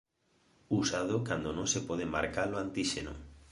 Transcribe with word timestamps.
Usado 0.81 1.15
cando 1.27 1.49
non 1.57 1.67
se 1.73 1.81
pode 1.87 2.05
marcar 2.15 2.49
o 2.51 2.59
antíxeno. 2.65 3.13